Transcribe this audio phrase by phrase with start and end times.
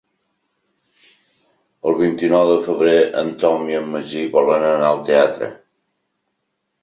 [1.89, 5.51] El vint-i-nou de febrer en Tom i en Magí volen anar al teatre.